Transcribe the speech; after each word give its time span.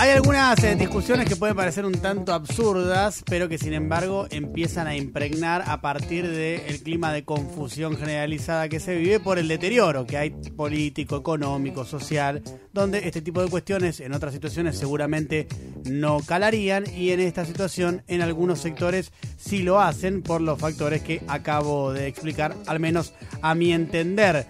Hay 0.00 0.08
algunas 0.12 0.64
eh, 0.64 0.76
discusiones 0.76 1.28
que 1.28 1.36
pueden 1.36 1.54
parecer 1.54 1.84
un 1.84 1.92
tanto 1.92 2.32
absurdas, 2.32 3.22
pero 3.26 3.50
que 3.50 3.58
sin 3.58 3.74
embargo 3.74 4.26
empiezan 4.30 4.86
a 4.86 4.96
impregnar 4.96 5.62
a 5.66 5.82
partir 5.82 6.26
del 6.26 6.82
clima 6.82 7.12
de 7.12 7.26
confusión 7.26 7.98
generalizada 7.98 8.70
que 8.70 8.80
se 8.80 8.96
vive 8.96 9.20
por 9.20 9.38
el 9.38 9.46
deterioro 9.46 10.06
que 10.06 10.16
hay 10.16 10.30
político, 10.30 11.18
económico, 11.18 11.84
social, 11.84 12.42
donde 12.72 13.06
este 13.06 13.20
tipo 13.20 13.42
de 13.42 13.50
cuestiones 13.50 14.00
en 14.00 14.14
otras 14.14 14.32
situaciones 14.32 14.78
seguramente 14.78 15.48
no 15.84 16.20
calarían 16.20 16.84
y 16.96 17.10
en 17.10 17.20
esta 17.20 17.44
situación 17.44 18.02
en 18.08 18.22
algunos 18.22 18.58
sectores 18.58 19.12
sí 19.36 19.62
lo 19.62 19.80
hacen 19.82 20.22
por 20.22 20.40
los 20.40 20.58
factores 20.58 21.02
que 21.02 21.22
acabo 21.28 21.92
de 21.92 22.06
explicar, 22.06 22.56
al 22.66 22.80
menos 22.80 23.12
a 23.42 23.54
mi 23.54 23.74
entender. 23.74 24.46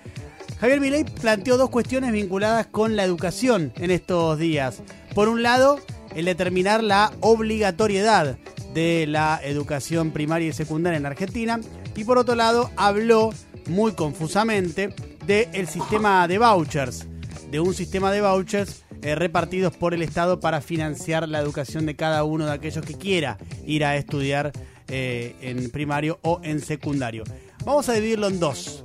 Javier 0.60 0.78
Milei 0.78 1.04
planteó 1.04 1.56
dos 1.56 1.70
cuestiones 1.70 2.12
vinculadas 2.12 2.66
con 2.66 2.94
la 2.94 3.02
educación 3.02 3.72
en 3.76 3.90
estos 3.90 4.38
días. 4.38 4.82
Por 5.14 5.30
un 5.30 5.42
lado, 5.42 5.80
el 6.14 6.26
determinar 6.26 6.84
la 6.84 7.12
obligatoriedad 7.20 8.36
de 8.74 9.06
la 9.06 9.40
educación 9.42 10.10
primaria 10.10 10.48
y 10.48 10.52
secundaria 10.52 10.98
en 10.98 11.06
Argentina. 11.06 11.60
Y 11.96 12.04
por 12.04 12.18
otro 12.18 12.34
lado, 12.34 12.70
habló 12.76 13.30
muy 13.68 13.92
confusamente 13.92 14.94
del 15.26 15.66
sistema 15.66 16.28
de 16.28 16.38
vouchers, 16.38 17.06
de 17.50 17.58
un 17.60 17.72
sistema 17.72 18.12
de 18.12 18.20
vouchers 18.20 18.84
eh, 19.00 19.14
repartidos 19.14 19.74
por 19.74 19.94
el 19.94 20.02
Estado 20.02 20.40
para 20.40 20.60
financiar 20.60 21.26
la 21.26 21.40
educación 21.40 21.86
de 21.86 21.96
cada 21.96 22.22
uno 22.24 22.44
de 22.44 22.52
aquellos 22.52 22.84
que 22.84 22.98
quiera 22.98 23.38
ir 23.64 23.82
a 23.82 23.96
estudiar 23.96 24.52
eh, 24.88 25.36
en 25.40 25.70
primario 25.70 26.18
o 26.20 26.38
en 26.44 26.60
secundario. 26.60 27.24
Vamos 27.64 27.88
a 27.88 27.94
dividirlo 27.94 28.28
en 28.28 28.40
dos. 28.40 28.82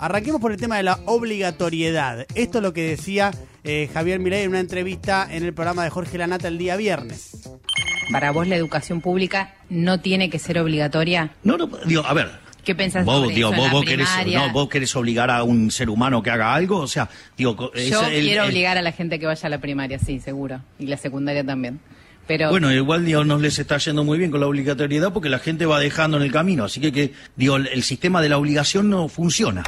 Arranquemos 0.00 0.40
por 0.40 0.52
el 0.52 0.58
tema 0.58 0.76
de 0.76 0.84
la 0.84 0.98
obligatoriedad. 1.06 2.26
Esto 2.34 2.58
es 2.58 2.62
lo 2.62 2.72
que 2.72 2.82
decía 2.82 3.32
eh, 3.64 3.88
Javier 3.92 4.20
Milei 4.20 4.44
en 4.44 4.50
una 4.50 4.60
entrevista 4.60 5.26
en 5.30 5.44
el 5.44 5.52
programa 5.52 5.84
de 5.84 5.90
Jorge 5.90 6.18
Lanata 6.18 6.48
el 6.48 6.58
día 6.58 6.76
viernes. 6.76 7.48
¿Para 8.12 8.30
vos 8.30 8.46
la 8.46 8.56
educación 8.56 9.00
pública 9.00 9.54
no 9.68 10.00
tiene 10.00 10.30
que 10.30 10.38
ser 10.38 10.58
obligatoria? 10.58 11.30
No, 11.42 11.56
no, 11.56 11.68
digo, 11.84 12.04
a 12.06 12.14
ver. 12.14 12.30
¿Qué 12.64 12.74
pensás 12.74 13.04
vos, 13.04 13.22
sobre 13.22 13.34
digo, 13.34 13.48
eso 13.48 13.54
en 13.54 13.58
vos, 13.60 13.66
la 13.66 13.72
vos 13.72 13.84
querés, 13.84 14.08
no, 14.34 14.52
vos 14.52 14.68
querés 14.68 14.94
obligar 14.96 15.30
a 15.30 15.42
un 15.42 15.70
ser 15.70 15.88
humano 15.88 16.22
que 16.22 16.30
haga 16.30 16.54
algo, 16.54 16.78
o 16.80 16.86
sea, 16.86 17.08
digo, 17.36 17.72
Yo 17.74 18.06
el- 18.06 18.24
quiero 18.24 18.42
el- 18.44 18.50
obligar 18.50 18.76
a 18.76 18.82
la 18.82 18.92
gente 18.92 19.18
que 19.18 19.24
vaya 19.26 19.46
a 19.46 19.50
la 19.50 19.58
primaria, 19.58 19.98
sí, 19.98 20.20
seguro. 20.20 20.60
Y 20.78 20.86
la 20.86 20.96
secundaria 20.98 21.44
también. 21.44 21.80
Pero 22.26 22.50
Bueno, 22.50 22.70
igual 22.70 23.06
digo, 23.06 23.24
no 23.24 23.38
les 23.38 23.58
está 23.58 23.78
yendo 23.78 24.04
muy 24.04 24.18
bien 24.18 24.30
con 24.30 24.40
la 24.40 24.46
obligatoriedad 24.46 25.14
porque 25.14 25.30
la 25.30 25.38
gente 25.38 25.64
va 25.64 25.80
dejando 25.80 26.18
en 26.18 26.24
el 26.24 26.30
camino, 26.30 26.64
así 26.64 26.78
que, 26.78 26.92
que 26.92 27.14
digo, 27.36 27.56
el, 27.56 27.68
el 27.68 27.82
sistema 27.82 28.20
de 28.20 28.28
la 28.28 28.36
obligación 28.36 28.90
no 28.90 29.08
funciona. 29.08 29.64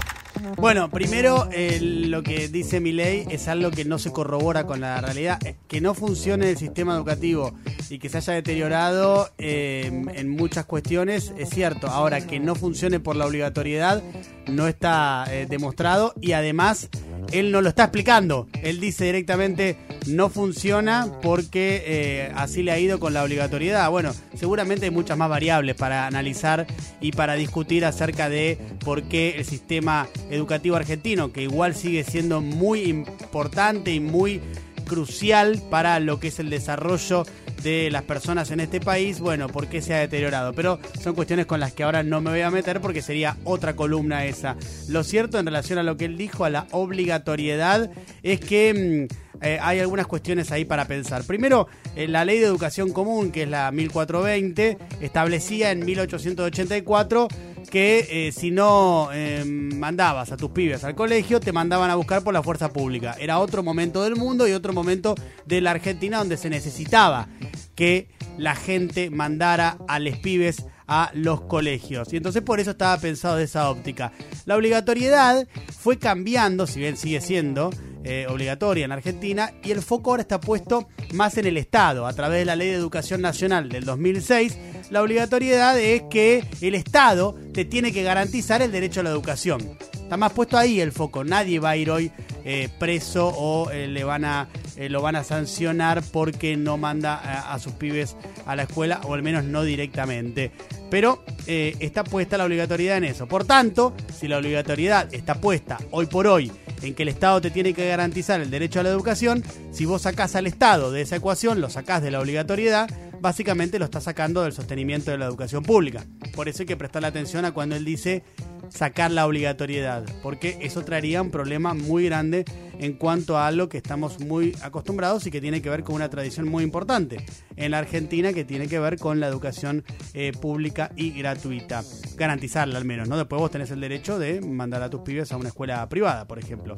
Bueno, 0.57 0.91
primero 0.91 1.49
eh, 1.53 1.79
lo 1.81 2.23
que 2.23 2.49
dice 2.49 2.81
mi 2.81 2.93
ley 2.93 3.27
es 3.31 3.49
algo 3.49 3.71
que 3.71 3.85
no 3.85 3.99
se 3.99 4.13
corrobora 4.13 4.65
con 4.67 4.81
la 4.81 5.01
realidad. 5.01 5.39
Eh, 5.45 5.57
Que 5.69 5.81
no 5.81 5.95
funcione 5.95 6.51
el 6.51 6.57
sistema 6.57 6.95
educativo 6.95 7.53
y 7.89 7.99
que 7.99 8.09
se 8.09 8.19
haya 8.19 8.35
deteriorado 8.35 9.31
eh, 9.39 9.91
en 10.15 10.29
muchas 10.29 10.65
cuestiones 10.67 11.33
es 11.39 11.51
cierto. 11.51 11.89
Ahora, 11.89 12.27
que 12.27 12.41
no 12.41 12.55
funcione 12.55 13.01
por 13.01 13.17
la 13.17 13.27
obligatoriedad 13.27 14.03
no 14.47 14.67
está 14.67 15.27
demostrado 15.49 16.13
y 16.21 16.33
además 16.33 16.89
él 17.33 17.53
no 17.53 17.61
lo 17.61 17.69
está 17.69 17.85
explicando. 17.85 18.49
Él 18.63 18.81
dice 18.81 19.05
directamente 19.05 19.77
no 20.11 20.29
funciona 20.29 21.09
porque 21.23 21.83
eh, 21.87 22.33
así 22.35 22.63
le 22.63 22.73
ha 22.73 22.79
ido 22.79 23.01
con 23.01 23.15
la 23.15 23.23
obligatoriedad. 23.23 23.91
Bueno, 23.91 24.13
seguramente 24.35 24.87
hay 24.87 24.91
muchas 24.91 25.17
más 25.17 25.29
variables 25.29 25.77
para 25.77 26.07
analizar 26.07 26.67
y 27.01 27.13
para 27.13 27.35
discutir 27.35 27.85
acerca 27.85 28.29
de 28.29 28.59
por 28.85 29.05
qué 29.05 29.37
el 29.39 29.45
sistema 29.45 30.09
educativo 30.31 30.77
argentino, 30.77 31.33
que 31.33 31.43
igual 31.43 31.75
sigue 31.75 32.05
siendo 32.05 32.41
muy 32.41 32.83
importante 32.83 33.93
y 33.93 34.01
muy 34.01 34.41
crucial 34.87 35.63
para 35.71 36.01
lo 36.01 36.19
que 36.19 36.29
es 36.29 36.41
el 36.41 36.51
desarrollo 36.51 37.25
de 37.63 37.91
las 37.91 38.03
personas 38.03 38.51
en 38.51 38.59
este 38.59 38.81
país, 38.81 39.21
bueno, 39.21 39.49
por 39.49 39.69
qué 39.69 39.83
se 39.83 39.95
ha 39.95 39.99
deteriorado. 39.99 40.53
Pero 40.53 40.81
son 41.01 41.15
cuestiones 41.15 41.47
con 41.47 41.61
las 41.61 41.73
que 41.73 41.85
ahora 41.85 42.03
no 42.03 42.21
me 42.21 42.31
voy 42.31 42.41
a 42.41 42.51
meter 42.51 42.81
porque 42.81 43.03
sería 43.03 43.37
otra 43.45 43.77
columna 43.77 44.25
esa. 44.25 44.57
Lo 44.89 45.05
cierto 45.05 45.39
en 45.39 45.47
relación 45.47 45.79
a 45.79 45.83
lo 45.83 45.97
que 45.97 46.07
él 46.07 46.17
dijo, 46.17 46.45
a 46.45 46.51
la 46.51 46.67
obligatoriedad, 46.73 47.91
es 48.23 48.41
que 48.41 49.09
mm, 49.09 49.30
eh, 49.41 49.59
hay 49.61 49.81
algunas 49.81 50.07
cuestiones 50.07 50.53
ahí 50.53 50.65
para 50.65 50.87
pensar. 50.87 51.25
Primero, 51.25 51.69
eh, 51.97 52.09
la 52.09 52.25
ley 52.25 52.39
de 52.39 52.47
educación 52.47 52.93
común, 52.93 53.33
que 53.33 53.45
es 53.45 53.49
la 53.49 53.71
1420, 53.71 54.79
establecía 55.01 55.71
en 55.71 55.85
1884 55.85 57.29
que 57.71 58.29
eh, 58.29 58.33
si 58.33 58.51
no 58.51 59.11
eh, 59.13 59.45
mandabas 59.45 60.33
a 60.33 60.37
tus 60.37 60.51
pibes 60.51 60.85
al 60.85 60.95
colegio, 60.95 61.41
te 61.41 61.53
mandaban 61.53 61.91
a 61.91 61.95
buscar 61.95 62.23
por 62.23 62.35
la 62.35 62.43
fuerza 62.43 62.73
pública. 62.73 63.17
Era 63.19 63.39
otro 63.39 63.63
momento 63.63 64.03
del 64.03 64.17
mundo 64.17 64.47
y 64.49 64.53
otro 64.53 64.73
momento 64.73 65.15
de 65.47 65.61
la 65.61 65.71
Argentina 65.71 66.19
donde 66.19 66.37
se 66.37 66.51
necesitaba 66.51 67.29
que 67.75 68.09
la 68.39 68.55
gente 68.55 69.11
mandara 69.11 69.79
a 69.89 69.99
los 69.99 70.19
pibes 70.19 70.65
a 70.87 71.13
los 71.15 71.43
colegios. 71.43 72.13
Y 72.13 72.17
entonces 72.17 72.43
por 72.43 72.59
eso 72.59 72.73
estaba 72.73 72.99
pensado 72.99 73.37
de 73.37 73.45
esa 73.45 73.71
óptica. 73.71 74.13
La 74.45 74.57
obligatoriedad 74.57 75.47
fue 75.79 75.99
cambiando, 75.99 76.67
si 76.67 76.81
bien 76.81 76.97
sigue 76.97 77.21
siendo 77.21 77.71
eh, 78.03 78.27
obligatoria 78.31 78.87
en 78.87 78.93
Argentina, 78.93 79.53
y 79.63 79.73
el 79.73 79.83
foco 79.83 80.11
ahora 80.11 80.23
está 80.23 80.41
puesto 80.41 80.89
más 81.13 81.37
en 81.37 81.47
el 81.47 81.59
Estado. 81.59 82.07
A 82.07 82.13
través 82.15 82.39
de 82.39 82.45
la 82.47 82.57
Ley 82.57 82.69
de 82.69 82.75
Educación 82.75 83.21
Nacional 83.21 83.69
del 83.69 83.85
2006, 83.85 84.57
la 84.91 85.03
obligatoriedad 85.03 85.79
es 85.79 86.05
que 86.11 86.45
el 86.63 86.75
Estado 86.75 87.37
te 87.53 87.67
tiene 87.67 87.93
que 87.93 88.03
garantizar 88.03 88.63
el 88.63 88.73
derecho 88.73 89.01
a 89.01 89.03
la 89.03 89.11
educación. 89.11 89.77
Está 89.93 90.17
más 90.17 90.33
puesto 90.33 90.57
ahí 90.57 90.81
el 90.81 90.93
foco. 90.93 91.25
Nadie 91.25 91.61
va 91.61 91.71
a 91.71 91.77
ir 91.77 91.91
hoy 91.91 92.11
eh, 92.45 92.71
preso 92.79 93.29
o 93.29 93.71
eh, 93.71 93.87
le 93.87 94.03
van 94.03 94.25
a 94.25 94.49
lo 94.89 95.03
van 95.03 95.15
a 95.15 95.25
sancionar 95.25 96.03
porque 96.11 96.57
no 96.57 96.79
manda 96.79 97.53
a, 97.53 97.59
sus 97.59 97.75
pibes 97.75 98.17
a 98.47 98.57
la 98.57 98.63
escuela 98.63 99.03
o 99.05 99.13
al 99.13 99.23
menos 99.23 99.45
no 99.45 99.63
directamente. 99.63 100.53
Pero 100.91 101.23
está 101.47 102.03
puesta 102.03 102.39
la 102.39 102.47
obligatoriedad 102.47 102.97
en 102.97 103.05
eso. 103.05 103.27
Por 103.27 103.45
tanto, 103.45 103.93
si 104.19 104.27
la 104.27 104.39
obligatoriedad 104.39 105.13
está 105.13 105.35
puesta 105.35 105.77
hoy 105.91 106.07
por 106.07 106.27
hoy 106.27 106.51
en 106.83 106.95
que 106.95 107.03
el 107.03 107.09
Estado 107.09 107.41
te 107.41 107.51
tiene 107.51 107.75
que 107.75 107.89
garantizar 107.89 108.41
el 108.41 108.51
derecho 108.51 108.81
a 108.81 108.83
la 108.83 108.91
educación, 108.91 109.45
si 109.73 109.85
vos 109.85 110.03
sacás 110.03 110.35
al 110.37 110.47
Estado 110.47 110.93
de 110.93 111.03
esa 111.03 111.17
ecuación, 111.17 111.61
lo 111.61 111.71
sacás 111.71 112.03
de 112.03 112.11
la 112.11 112.21
obligatoriedad, 112.21 112.89
básicamente 113.21 113.79
lo 113.79 113.85
estás 113.85 114.05
sacando 114.05 114.43
del 114.43 114.53
sostenimiento 114.53 115.11
de 115.11 115.19
la 115.19 115.27
educación 115.27 115.63
pública. 115.63 116.05
Por 116.35 116.49
eso 116.49 116.63
hay 116.63 116.67
que 116.67 116.77
prestarle 116.77 117.09
atención 117.09 117.45
a 117.45 117.53
cuando 117.53 117.77
él 117.77 117.85
dice 117.85 118.23
sacar 118.71 119.11
la 119.11 119.27
obligatoriedad, 119.27 120.05
porque 120.23 120.59
eso 120.63 120.85
traería 120.85 121.23
un 121.23 121.31
problema 121.31 121.75
muy 121.75 122.05
grande 122.05 122.45
en 122.81 122.95
cuanto 122.95 123.37
a 123.37 123.47
algo 123.47 123.69
que 123.69 123.77
estamos 123.77 124.21
muy 124.21 124.57
acostumbrados 124.63 125.27
y 125.27 125.31
que 125.31 125.41
tiene 125.41 125.61
que 125.61 125.69
ver 125.69 125.85
con 125.85 125.95
una 125.95 126.09
tradición 126.09 126.49
muy 126.49 126.65
importante 126.65 127.25
en 127.57 127.71
la 127.71 127.79
Argentina 127.79 128.33
que 128.33 128.45
tiene 128.45 128.69
que 128.69 128.79
ver 128.79 128.99
con 128.99 129.21
la 129.21 129.29
educación 129.29 129.85
eh, 130.15 130.33
pública 130.33 130.91
y 130.97 131.11
gratuita. 131.11 131.85
Garantizarla 132.17 132.79
al 132.79 132.87
menos, 132.87 133.07
¿no? 133.07 133.19
Después 133.19 133.39
vos 133.39 133.51
tenés 133.51 133.71
el 133.71 133.81
derecho 133.81 134.19
de 134.19 134.41
mandar 134.41 134.83
a 134.83 134.89
tus 134.91 135.03
pibes 135.03 135.31
a 135.31 135.37
una 135.37 135.49
escuela 135.49 135.87
privada, 135.89 136.27
por 136.27 136.39
ejemplo. 136.39 136.75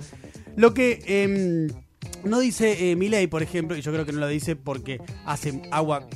Lo 0.57 0.75
que... 0.75 1.01
em, 1.07 1.69
no 2.25 2.41
dice 2.41 2.91
eh, 2.91 2.97
Milei, 2.97 3.29
por 3.29 3.43
ejemplo, 3.43 3.77
y 3.77 3.81
yo 3.81 3.93
creo 3.93 4.05
que 4.05 4.13
no 4.13 4.21
lo 4.21 4.27
dice 4.29 4.57
porque 4.57 5.01
hace 5.25 5.63
agua 5.71 6.09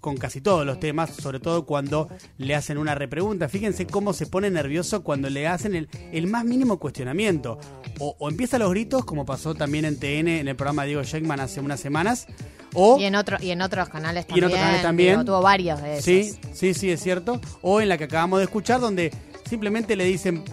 con 0.00 0.16
casi 0.16 0.40
todos 0.40 0.64
los 0.64 0.78
temas, 0.78 1.10
sobre 1.10 1.40
todo 1.40 1.66
cuando 1.66 2.08
le 2.38 2.54
hacen 2.54 2.78
una 2.78 2.94
repregunta. 2.94 3.48
Fíjense 3.48 3.86
cómo 3.86 4.12
se 4.12 4.26
pone 4.26 4.50
nervioso 4.50 5.02
cuando 5.02 5.28
le 5.28 5.48
hacen 5.48 5.74
el, 5.74 5.88
el 6.12 6.26
más 6.28 6.44
mínimo 6.44 6.78
cuestionamiento. 6.78 7.58
O, 7.98 8.14
o 8.18 8.28
empieza 8.28 8.58
los 8.58 8.70
gritos, 8.70 9.04
como 9.04 9.24
pasó 9.24 9.54
también 9.54 9.84
en 9.84 9.98
TN, 9.98 10.28
en 10.28 10.48
el 10.48 10.56
programa 10.56 10.82
de 10.82 10.88
Diego 10.88 11.02
Sheckman 11.02 11.40
hace 11.40 11.60
unas 11.60 11.80
semanas, 11.80 12.26
o... 12.74 12.98
Y 12.98 13.04
en, 13.04 13.14
otro, 13.14 13.38
y 13.40 13.50
en 13.52 13.62
otros 13.62 13.88
canales 13.88 14.26
Y 14.28 14.34
en 14.34 14.40
también. 14.40 14.44
otros 14.44 14.60
canales 14.60 14.82
también. 14.82 15.10
digo, 15.14 15.24
tuvo 15.24 15.40
varios 15.42 15.80
de 15.80 15.92
esos. 15.94 16.04
Sí, 16.04 16.34
sí, 16.52 16.74
sí, 16.74 16.90
es 16.90 17.02
cierto. 17.02 17.40
O 17.62 17.80
en 17.80 17.88
la 17.88 17.96
que 17.96 18.04
acabamos 18.04 18.38
de 18.40 18.44
escuchar, 18.44 18.80
donde 18.80 19.12
simplemente 19.48 19.96
le 19.96 20.04
dicen 20.04 20.44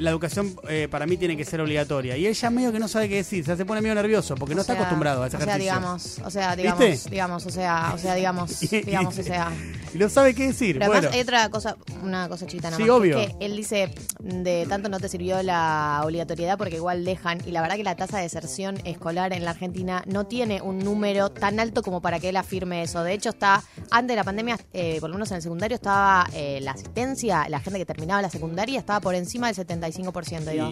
la 0.00 0.10
educación 0.10 0.54
eh, 0.68 0.88
para 0.90 1.06
mí 1.06 1.16
tiene 1.16 1.36
que 1.36 1.44
ser 1.44 1.60
obligatoria. 1.60 2.16
Y 2.16 2.26
ella 2.26 2.50
medio 2.50 2.72
que 2.72 2.78
no 2.78 2.88
sabe 2.88 3.08
qué 3.08 3.16
decir, 3.16 3.44
se 3.44 3.64
pone 3.64 3.80
medio 3.80 3.94
nervioso 3.94 4.34
porque 4.34 4.54
no 4.54 4.60
O 4.60 4.62
está 4.62 4.72
sea, 4.72 4.82
acostumbrado 4.82 5.22
a 5.22 5.26
ese 5.26 5.36
O 5.36 5.40
sea, 5.40 5.58
digamos, 5.58 6.18
o 6.24 6.30
sea, 6.30 6.56
digamos, 6.56 6.80
¿Viste? 6.80 7.10
digamos, 7.10 7.46
o 7.46 7.50
sea, 7.50 7.92
o 7.94 7.98
sea, 7.98 8.14
digamos, 8.14 8.60
digamos, 8.70 9.18
o 9.18 9.22
sea. 9.22 9.52
Y 9.94 9.98
no 9.98 10.08
sabe 10.08 10.34
qué 10.34 10.48
decir. 10.48 10.78
Pero 10.78 10.90
bueno, 10.90 11.08
además 11.08 11.14
hay 11.14 11.20
otra 11.22 11.48
cosa, 11.50 11.76
una 12.02 12.28
cosa 12.28 12.46
chiquita 12.46 12.70
nada 12.70 12.82
Sí, 12.82 12.88
obvio. 12.88 13.16
Que 13.16 13.34
él 13.40 13.56
dice, 13.56 13.92
de 14.20 14.66
tanto 14.68 14.88
no 14.88 14.98
te 15.00 15.08
sirvió 15.08 15.42
la 15.42 16.00
obligatoriedad 16.04 16.56
porque 16.56 16.76
igual 16.76 17.04
dejan, 17.04 17.38
y 17.46 17.50
la 17.50 17.60
verdad 17.60 17.76
que 17.76 17.84
la 17.84 17.96
tasa 17.96 18.16
de 18.18 18.24
deserción 18.24 18.78
escolar 18.84 19.32
en 19.32 19.44
la 19.44 19.50
Argentina 19.50 20.02
no 20.06 20.26
tiene 20.26 20.62
un 20.62 20.78
número 20.78 21.30
tan 21.30 21.60
alto 21.60 21.82
como 21.82 22.00
para 22.00 22.18
que 22.18 22.30
él 22.30 22.36
afirme 22.36 22.82
eso. 22.82 23.02
De 23.02 23.12
hecho, 23.12 23.30
está, 23.30 23.62
antes 23.90 24.08
de 24.08 24.16
la 24.16 24.24
pandemia, 24.24 24.58
eh, 24.72 24.98
por 25.00 25.10
lo 25.10 25.16
menos 25.16 25.30
en 25.30 25.36
el 25.36 25.42
secundario, 25.42 25.74
estaba 25.74 26.26
eh, 26.32 26.60
la 26.62 26.72
asistencia, 26.72 27.48
la 27.48 27.60
gente 27.60 27.78
que 27.78 27.86
terminaba 27.86 28.22
la 28.22 28.30
secundaria 28.30 28.78
estaba 28.78 29.00
por 29.00 29.14
encima 29.14 29.48
del 29.48 29.56
75%. 29.92 30.50
Digo, 30.52 30.70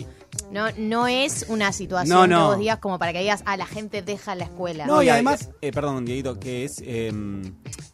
No, 0.51 0.67
no 0.79 1.07
es 1.09 1.47
una 1.49 1.73
situación 1.73 2.17
No, 2.17 2.27
no. 2.27 2.37
que 2.39 2.43
vos 2.51 2.59
digas 2.59 2.79
como 2.79 2.99
para 2.99 3.13
que 3.13 3.21
digas, 3.21 3.43
ah, 3.47 3.57
la 3.57 3.67
gente 3.67 4.03
deja 4.03 4.35
la 4.35 4.45
escuela. 4.45 4.87
No, 4.87 5.03
y 5.03 5.09
además- 5.09 5.51
eh, 5.61 5.73
perdón, 5.73 6.05
Dieguito, 6.05 6.39
que 6.39 6.65
es 6.65 6.83
eh, 6.85 7.13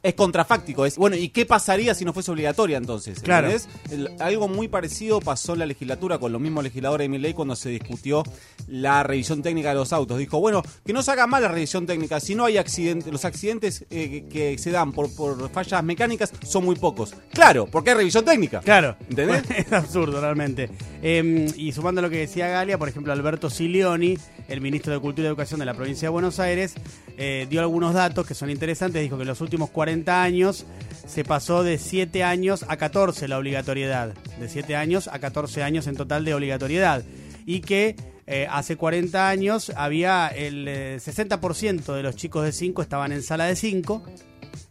es 0.05 0.15
contrafáctico. 0.15 0.85
Es, 0.85 0.97
bueno, 0.97 1.17
¿y 1.17 1.31
qué 1.31 1.47
pasaría 1.47 1.95
si 1.95 2.05
no 2.05 2.13
fuese 2.13 2.31
obligatoria 2.31 2.77
entonces? 2.77 3.21
Claro. 3.21 3.49
algo 4.21 4.49
muy 4.49 4.69
parecido 4.69 5.19
pasó 5.19 5.55
en 5.55 5.61
la 5.61 5.67
legislatura 5.67 6.19
con 6.19 6.31
los 6.31 6.41
mismos 6.41 6.63
legisladores 6.63 7.07
de 7.07 7.09
mi 7.09 7.19
ley 7.19 7.33
cuando 7.33 7.57
se 7.57 7.71
discutió 7.71 8.23
la 8.69 9.03
revisión 9.03 9.43
técnica 9.43 9.71
de 9.71 9.77
los 9.77 9.95
autos. 9.95 10.19
Dijo, 10.19 10.39
bueno, 10.41 10.63
que 10.85 10.93
no 10.93 11.03
se 11.03 11.11
haga 11.11 11.27
mal 11.27 11.43
la 11.43 11.49
revisión 11.49 11.87
técnica. 11.87 12.21
Si 12.21 12.35
no 12.35 12.45
hay 12.45 12.59
accidentes, 12.59 13.11
los 13.11 13.25
accidentes 13.25 13.87
eh, 13.91 14.27
que, 14.31 14.53
que 14.53 14.59
se 14.59 14.71
dan 14.71 14.93
por, 14.93 15.11
por 15.17 15.49
fallas 15.49 15.83
mecánicas 15.83 16.31
son 16.47 16.67
muy 16.67 16.77
pocos. 16.77 17.15
Claro, 17.33 17.67
porque 17.67 17.91
hay 17.91 17.97
revisión 17.97 18.27
técnica. 18.27 18.61
Claro. 18.61 18.97
¿Entendés? 19.09 19.43
es 19.57 19.73
absurdo, 19.73 20.21
realmente. 20.21 20.69
Eh, 21.03 21.51
y 21.57 21.73
sumando 21.73 22.01
a 22.01 22.03
lo 22.03 22.11
que 22.11 22.19
decía 22.19 22.49
Galia, 22.49 22.77
por 22.77 22.91
ejemplo, 22.91 23.11
Alberto 23.11 23.49
Silioni, 23.49 24.19
el 24.49 24.61
ministro 24.61 24.93
de 24.93 25.01
Cultura 25.01 25.25
y 25.25 25.29
Educación 25.29 25.61
de 25.61 25.67
la 25.67 25.73
provincia 25.73 26.09
de 26.09 26.11
Buenos 26.11 26.41
Aires, 26.41 26.75
eh, 27.17 27.47
dio 27.49 27.61
algunos 27.63 27.95
datos 27.95 28.27
que 28.27 28.35
son 28.35 28.51
interesantes. 28.51 29.01
Dijo 29.01 29.17
que 29.17 29.23
en 29.23 29.29
los 29.29 29.41
últimos 29.41 29.71
40 29.71 29.94
años 30.07 30.67
se 31.07 31.25
pasó 31.25 31.63
de 31.63 31.79
7 31.79 32.23
años 32.25 32.65
a 32.69 32.77
14 32.77 33.29
la 33.29 33.39
obligatoriedad. 33.39 34.15
De 34.41 34.49
7 34.49 34.77
años 34.77 35.09
a 35.09 35.19
14 35.19 35.63
años 35.63 35.87
en 35.87 35.97
total 35.97 36.25
de 36.25 36.35
obligatoriedad. 36.35 37.05
Y 37.47 37.61
que 37.61 37.97
eh, 38.27 38.47
hace 38.51 38.77
40 38.77 39.29
años 39.29 39.73
había 39.77 40.29
el 40.29 40.67
eh, 40.67 40.97
60% 40.99 41.95
de 41.95 42.03
los 42.03 42.17
chicos 42.17 42.45
de 42.45 42.53
5 42.53 42.83
estaban 42.83 43.13
en 43.13 43.23
sala 43.23 43.45
de 43.45 43.57
5 43.57 44.03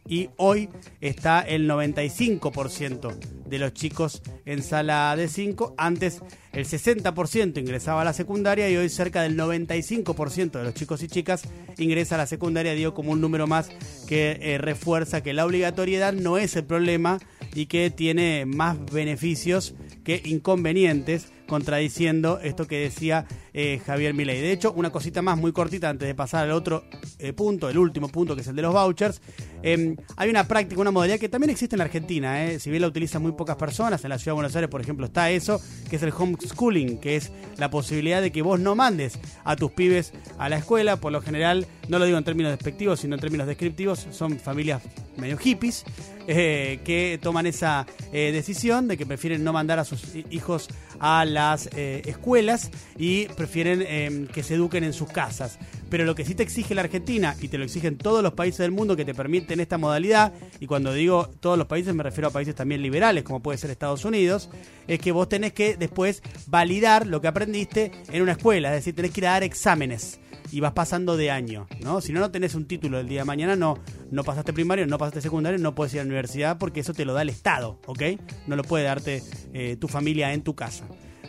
y 0.07 0.29
hoy 0.37 0.69
está 1.01 1.41
el 1.41 1.69
95% 1.69 3.15
de 3.53 3.59
los 3.59 3.73
chicos 3.73 4.23
en 4.45 4.63
sala 4.63 5.15
de 5.15 5.27
5. 5.27 5.75
Antes 5.77 6.21
el 6.53 6.65
60% 6.65 7.59
ingresaba 7.59 8.01
a 8.01 8.05
la 8.05 8.13
secundaria 8.13 8.67
y 8.67 8.75
hoy 8.75 8.89
cerca 8.89 9.21
del 9.21 9.37
95% 9.37 10.53
de 10.53 10.63
los 10.63 10.73
chicos 10.73 11.03
y 11.03 11.07
chicas 11.07 11.43
ingresa 11.77 12.15
a 12.15 12.17
la 12.17 12.25
secundaria, 12.25 12.73
digo 12.73 12.95
como 12.95 13.11
un 13.11 13.21
número 13.21 13.45
más 13.45 13.69
que 14.07 14.39
eh, 14.41 14.57
refuerza 14.57 15.21
que 15.21 15.33
la 15.33 15.45
obligatoriedad 15.45 16.13
no 16.13 16.39
es 16.39 16.55
el 16.55 16.63
problema 16.63 17.19
y 17.53 17.67
que 17.67 17.91
tiene 17.91 18.47
más 18.47 18.83
beneficios 18.91 19.75
que 20.03 20.23
inconvenientes 20.25 21.31
contradiciendo 21.47 22.39
esto 22.41 22.65
que 22.67 22.79
decía 22.79 23.27
eh, 23.53 23.79
Javier 23.85 24.13
Milei. 24.13 24.41
De 24.41 24.51
hecho, 24.51 24.73
una 24.73 24.89
cosita 24.89 25.21
más 25.21 25.37
muy 25.37 25.51
cortita 25.51 25.89
antes 25.89 26.07
de 26.07 26.15
pasar 26.15 26.45
al 26.45 26.51
otro 26.51 26.83
eh, 27.19 27.33
punto, 27.33 27.69
el 27.69 27.77
último 27.77 28.09
punto 28.09 28.35
que 28.35 28.41
es 28.41 28.47
el 28.47 28.55
de 28.55 28.61
los 28.61 28.73
vouchers. 28.73 29.21
Eh, 29.61 29.95
hay 30.17 30.29
una 30.29 30.47
práctica, 30.47 30.81
una 30.81 30.91
modalidad 30.91 31.19
que 31.19 31.29
también 31.29 31.49
existe 31.51 31.75
en 31.75 31.79
la 31.79 31.85
Argentina, 31.85 32.45
eh, 32.45 32.59
si 32.59 32.69
bien 32.69 32.81
la 32.81 32.87
utilizan 32.87 33.21
muy 33.21 33.31
pocas 33.33 33.55
personas, 33.55 34.03
en 34.03 34.09
la 34.09 34.17
ciudad 34.17 34.31
de 34.31 34.35
Buenos 34.35 34.55
Aires, 34.55 34.69
por 34.69 34.81
ejemplo, 34.81 35.05
está 35.05 35.31
eso, 35.31 35.61
que 35.89 35.95
es 35.95 36.03
el 36.03 36.11
homeschooling, 36.11 36.97
que 36.99 37.15
es 37.15 37.31
la 37.57 37.69
posibilidad 37.69 38.21
de 38.21 38.31
que 38.31 38.41
vos 38.41 38.59
no 38.59 38.75
mandes 38.75 39.19
a 39.43 39.55
tus 39.55 39.71
pibes 39.71 40.11
a 40.37 40.49
la 40.49 40.57
escuela, 40.57 40.97
por 40.97 41.11
lo 41.11 41.21
general, 41.21 41.67
no 41.87 41.99
lo 41.99 42.05
digo 42.05 42.17
en 42.17 42.23
términos 42.23 42.51
despectivos, 42.51 42.99
sino 42.99 43.15
en 43.15 43.21
términos 43.21 43.47
descriptivos, 43.47 44.07
son 44.11 44.39
familias 44.39 44.81
medio 45.15 45.37
hippies 45.37 45.85
eh, 46.27 46.79
que 46.83 47.19
toman 47.21 47.45
esa 47.45 47.85
decisión 48.11 48.87
de 48.87 48.97
que 48.97 49.05
prefieren 49.05 49.43
no 49.43 49.53
mandar 49.53 49.77
a 49.77 49.85
sus 49.85 50.15
hi- 50.15 50.25
hijos 50.31 50.67
a 50.99 51.23
las 51.25 51.67
escuelas 51.73 52.71
y 52.97 53.25
prefieren 53.43 53.83
eh, 53.85 54.27
que 54.33 54.41
se 54.41 54.53
eduquen 54.53 54.85
en 54.85 54.93
sus 54.93 55.09
casas. 55.09 55.59
Pero 55.89 56.05
lo 56.05 56.15
que 56.15 56.23
sí 56.23 56.33
te 56.33 56.43
exige 56.43 56.73
la 56.73 56.81
Argentina 56.81 57.35
y 57.41 57.49
te 57.49 57.57
lo 57.57 57.65
exigen 57.65 57.97
todos 57.97 58.23
los 58.23 58.31
países 58.31 58.59
del 58.59 58.71
mundo 58.71 58.95
que 58.95 59.03
te 59.03 59.13
permiten 59.13 59.59
esta 59.59 59.77
modalidad, 59.77 60.31
y 60.61 60.65
cuando 60.65 60.93
digo 60.93 61.29
todos 61.41 61.57
los 61.57 61.67
países 61.67 61.93
me 61.93 62.03
refiero 62.03 62.29
a 62.29 62.31
países 62.31 62.55
también 62.55 62.81
liberales, 62.81 63.25
como 63.25 63.41
puede 63.41 63.57
ser 63.57 63.69
Estados 63.69 64.05
Unidos, 64.05 64.49
es 64.87 64.97
que 64.99 65.11
vos 65.11 65.27
tenés 65.27 65.51
que 65.51 65.75
después 65.75 66.23
validar 66.47 67.05
lo 67.05 67.19
que 67.19 67.27
aprendiste 67.27 67.91
en 68.13 68.21
una 68.21 68.31
escuela, 68.31 68.69
es 68.69 68.75
decir, 68.75 68.95
tenés 68.95 69.11
que 69.11 69.19
ir 69.19 69.27
a 69.27 69.31
dar 69.31 69.43
exámenes 69.43 70.21
y 70.53 70.61
vas 70.61 70.71
pasando 70.71 71.17
de 71.17 71.31
año, 71.31 71.67
¿no? 71.81 71.99
Si 71.99 72.13
no, 72.13 72.21
no 72.21 72.31
tenés 72.31 72.55
un 72.55 72.65
título 72.65 72.97
el 72.97 73.09
día 73.09 73.21
de 73.21 73.25
mañana, 73.25 73.57
no, 73.57 73.77
no 74.09 74.23
pasaste 74.23 74.53
primario, 74.53 74.87
no 74.87 74.97
pasaste 74.97 75.19
secundario, 75.19 75.59
no 75.59 75.75
puedes 75.75 75.93
ir 75.95 75.99
a 75.99 76.03
la 76.03 76.07
universidad 76.07 76.57
porque 76.57 76.79
eso 76.79 76.93
te 76.93 77.03
lo 77.03 77.13
da 77.13 77.23
el 77.23 77.29
Estado, 77.29 77.81
¿ok? 77.87 78.03
No 78.47 78.55
lo 78.55 78.63
puede 78.63 78.85
darte 78.85 79.21
eh, 79.53 79.75
tu 79.75 79.89
familia 79.89 80.31
en 80.31 80.43
tu 80.43 80.55
casa. 80.55 80.85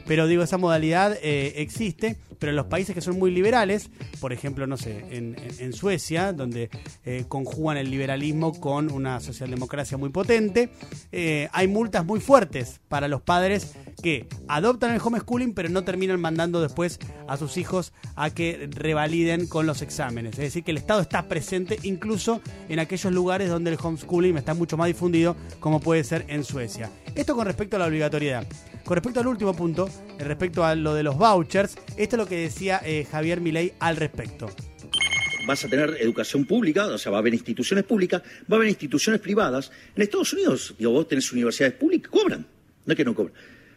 Pero 0.07 0.27
digo, 0.27 0.43
esa 0.43 0.59
modalidad 0.59 1.17
eh, 1.23 1.55
existe, 1.57 2.17
pero 2.39 2.51
en 2.51 2.57
los 2.57 2.67
países 2.67 2.95
que 2.95 3.01
son 3.01 3.19
muy 3.19 3.31
liberales, 3.31 3.91
por 4.21 4.33
ejemplo, 4.33 4.67
no 4.67 4.77
sé, 4.77 5.05
en, 5.11 5.73
Suecia, 5.73 6.33
donde 6.33 6.69
eh, 7.05 7.25
conjugan 7.27 7.79
el 7.79 7.91
liberalismo 7.91 8.59
con 8.61 8.93
una 8.93 9.19
socialdemocracia 9.21 9.97
muy 9.97 10.11
potente, 10.11 10.69
eh, 11.11 11.49
hay 11.53 11.69
multas 11.69 12.05
muy 12.05 12.21
fuertes 12.21 12.81
para 12.89 13.09
los 13.09 13.23
padres 13.23 13.75
que 14.03 14.27
adoptan 14.47 14.93
el 14.93 15.01
homeschooling, 15.03 15.55
pero 15.55 15.69
no 15.71 15.85
terminan 15.85 16.21
mandando 16.21 16.61
después 16.61 16.99
a 17.27 17.37
sus 17.37 17.57
hijos 17.57 17.93
a 18.15 18.31
que 18.31 18.69
revaliden 18.71 19.47
con 19.47 19.67
los 19.67 19.81
exámenes. 19.81 20.33
Es 20.33 20.45
decir, 20.45 20.65
que 20.65 20.71
el 20.71 20.77
Estado 20.77 21.01
está 21.01 21.23
presente 21.29 21.79
incluso 21.83 22.43
en 22.69 22.79
aquellos 22.79 23.13
lugares 23.13 23.49
donde 23.49 23.71
el 23.71 23.79
homeschooling 23.83 24.37
está 24.37 24.55
mucho 24.55 24.77
más 24.77 24.89
difundido, 24.89 25.35
como 25.61 25.81
puede 25.81 26.05
ser 26.05 26.27
en 26.29 26.45
Suecia. 26.45 26.91
Esto 27.15 27.35
con 27.35 27.47
respecto 27.47 27.77
a 27.77 27.79
la 27.79 27.87
obligatoriedad. 27.87 28.47
Con 28.85 28.97
respecto 28.97 29.21
al 29.21 29.29
último 29.29 29.57
punto, 29.57 29.89
respecto 30.19 30.63
a 30.63 30.75
lo 30.75 30.93
de 30.93 31.03
los 31.03 31.17
vouchers, 31.17 31.77
esto 31.97 32.17
es 32.17 32.19
lo 32.19 32.27
que 32.27 32.37
decía 32.37 32.83
eh, 32.85 33.07
Javier 33.11 33.41
Milei 33.41 33.73
al 33.79 33.97
respecto. 33.97 34.51
vas 35.47 35.65
a 35.65 35.69
tener 35.69 35.97
educación 36.01 36.45
pública, 36.45 36.87
o 36.87 36.99
sea, 36.99 37.11
va 37.11 37.19
a 37.19 37.21
haber 37.21 37.33
instituciones 37.33 37.87
públicas, 37.87 38.21
va 38.21 38.57
a 38.57 38.57
haber 38.57 38.69
instituciones 38.69 39.23
privadas. 39.23 39.73
En 39.97 40.03
Estados 40.03 40.35
Unidos, 40.35 40.75
digo, 40.79 40.91
vos 40.91 41.09
tenés 41.09 41.33
universidades 41.33 41.75
públicas, 41.77 42.11
cobran, 42.11 42.47
no 42.85 42.93
es 42.93 42.97
que 42.97 43.05
no 43.07 43.15
cobran. 43.15 43.35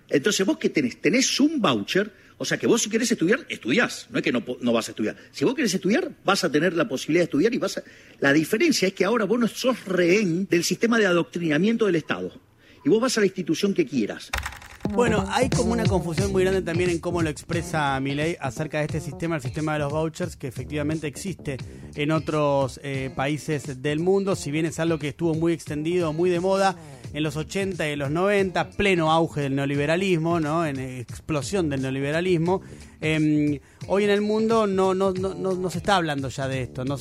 Entonces, 0.09 0.45
vos 0.45 0.57
que 0.57 0.69
tenés, 0.69 0.99
tenés 0.99 1.39
un 1.39 1.61
voucher, 1.61 2.11
o 2.37 2.43
sea, 2.43 2.57
que 2.57 2.67
vos 2.67 2.81
si 2.81 2.89
querés 2.89 3.09
estudiar, 3.09 3.45
estudiás, 3.47 4.07
no 4.09 4.19
es 4.19 4.23
que 4.23 4.33
no, 4.33 4.43
no 4.59 4.73
vas 4.73 4.89
a 4.89 4.91
estudiar. 4.91 5.15
Si 5.31 5.45
vos 5.45 5.55
querés 5.55 5.73
estudiar, 5.73 6.11
vas 6.25 6.43
a 6.43 6.51
tener 6.51 6.73
la 6.73 6.87
posibilidad 6.87 7.21
de 7.21 7.25
estudiar 7.25 7.53
y 7.53 7.59
vas 7.59 7.77
a... 7.77 7.83
La 8.19 8.33
diferencia 8.33 8.89
es 8.89 8.93
que 8.93 9.05
ahora 9.05 9.23
vos 9.23 9.39
no 9.39 9.47
sos 9.47 9.85
rehén 9.85 10.47
del 10.47 10.65
sistema 10.65 10.99
de 10.99 11.05
adoctrinamiento 11.05 11.85
del 11.85 11.95
Estado. 11.95 12.41
Y 12.83 12.89
vos 12.89 13.01
vas 13.01 13.17
a 13.17 13.21
la 13.21 13.25
institución 13.25 13.73
que 13.73 13.85
quieras. 13.85 14.31
Bueno, 14.93 15.25
hay 15.29 15.49
como 15.49 15.73
una 15.73 15.85
confusión 15.85 16.31
muy 16.31 16.43
grande 16.43 16.61
también 16.61 16.89
en 16.89 16.99
cómo 16.99 17.21
lo 17.21 17.29
expresa 17.29 17.99
Milei 17.99 18.37
acerca 18.39 18.79
de 18.79 18.85
este 18.85 18.99
sistema, 18.99 19.35
el 19.35 19.41
sistema 19.41 19.73
de 19.73 19.79
los 19.79 19.91
vouchers, 19.91 20.35
que 20.35 20.47
efectivamente 20.47 21.07
existe 21.07 21.57
en 21.95 22.11
otros 22.11 22.79
eh, 22.83 23.11
países 23.15 23.81
del 23.81 23.99
mundo, 23.99 24.35
si 24.35 24.51
bien 24.51 24.65
es 24.65 24.79
algo 24.79 24.97
que 24.97 25.09
estuvo 25.09 25.33
muy 25.33 25.53
extendido, 25.53 26.13
muy 26.13 26.29
de 26.29 26.39
moda 26.39 26.75
en 27.13 27.23
los 27.23 27.35
80 27.35 27.87
y 27.87 27.93
en 27.93 27.99
los 27.99 28.11
90, 28.11 28.71
pleno 28.71 29.11
auge 29.11 29.41
del 29.41 29.55
neoliberalismo, 29.55 30.39
¿no? 30.39 30.65
En 30.65 30.79
explosión 30.79 31.69
del 31.69 31.81
neoliberalismo. 31.81 32.61
Em, 32.99 33.59
hoy 33.87 34.05
en 34.05 34.09
el 34.09 34.21
mundo 34.21 34.65
no, 34.65 34.93
no, 34.95 35.11
no, 35.11 35.33
no, 35.35 35.69
se 35.69 35.77
está 35.77 35.97
hablando 35.97 36.29
ya 36.29 36.47
de 36.47 36.63
esto, 36.63 36.83
no, 36.83 36.97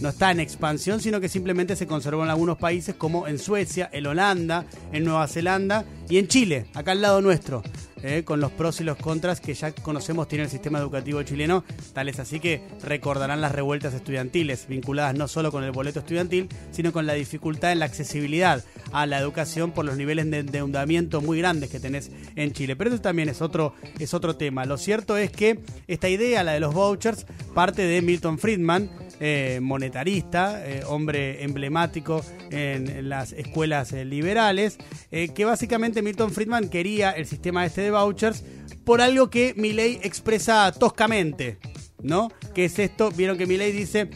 no 0.00 0.08
está 0.08 0.30
en 0.30 0.40
expansión, 0.40 1.00
sino 1.00 1.20
que 1.20 1.28
simplemente 1.28 1.76
se 1.76 1.86
conservó 1.86 2.24
en 2.24 2.30
algunos 2.30 2.58
países 2.58 2.94
como 2.94 3.26
en 3.26 3.38
Suecia, 3.38 3.88
en 3.92 4.06
Holanda, 4.06 4.66
en 4.92 5.04
Nueva 5.04 5.26
Zelanda 5.28 5.84
y 6.10 6.18
en 6.18 6.28
Chile, 6.28 6.66
acá 6.74 6.92
al 6.92 7.00
lado 7.00 7.22
nuestro, 7.22 7.62
eh, 8.02 8.22
con 8.24 8.40
los 8.40 8.50
pros 8.50 8.80
y 8.80 8.84
los 8.84 8.96
contras 8.96 9.40
que 9.40 9.52
ya 9.52 9.72
conocemos 9.72 10.26
tiene 10.26 10.44
el 10.44 10.50
sistema 10.50 10.78
educativo 10.78 11.22
chileno, 11.22 11.64
tal 11.92 12.08
es 12.08 12.18
así 12.18 12.40
que 12.40 12.62
recordarán 12.82 13.40
las 13.42 13.52
revueltas 13.52 13.92
estudiantiles, 13.92 14.66
vinculadas 14.68 15.14
no 15.14 15.28
solo 15.28 15.52
con 15.52 15.64
el 15.64 15.72
boleto 15.72 16.00
estudiantil, 16.00 16.48
sino 16.70 16.92
con 16.92 17.06
la 17.06 17.12
dificultad 17.12 17.72
en 17.72 17.80
la 17.80 17.84
accesibilidad 17.84 18.64
a 18.92 19.06
la 19.06 19.18
educación 19.18 19.72
por 19.72 19.84
los 19.84 19.96
niveles 19.96 20.30
de 20.30 20.38
endeudamiento 20.38 21.20
muy 21.20 21.38
grandes 21.38 21.70
que 21.70 21.78
tenés 21.78 22.10
en 22.36 22.52
Chile. 22.52 22.74
Pero 22.74 22.90
eso 22.90 23.00
también 23.02 23.28
es 23.28 23.42
otro, 23.42 23.74
es 23.98 24.14
otro 24.14 24.36
tema. 24.36 24.64
Lo 24.64 24.78
cierto 24.78 25.16
es 25.16 25.30
que 25.30 25.60
esta 25.86 26.08
idea, 26.08 26.42
la 26.42 26.52
de 26.52 26.60
los 26.60 26.72
vouchers, 26.74 27.26
parte 27.54 27.82
de 27.82 28.00
Milton 28.00 28.38
Friedman, 28.38 28.90
eh, 29.20 29.58
monetarista, 29.60 30.66
eh, 30.66 30.82
hombre 30.86 31.44
emblemático 31.44 32.24
en, 32.50 33.08
las 33.08 33.32
escuelas 33.32 33.92
liberales, 33.92 34.78
que 35.10 35.44
básicamente 35.44 36.02
Milton 36.02 36.30
Friedman 36.30 36.68
quería 36.68 37.10
el 37.10 37.26
sistema 37.26 37.64
este 37.66 37.89
vouchers 37.90 38.44
por 38.84 39.00
algo 39.00 39.30
que 39.30 39.54
Milley 39.56 40.00
expresa 40.02 40.72
toscamente, 40.72 41.58
¿no? 42.02 42.30
Que 42.54 42.64
es 42.66 42.78
esto, 42.78 43.10
vieron 43.10 43.38
que 43.38 43.46
Milley 43.46 43.72
dice 43.72 44.10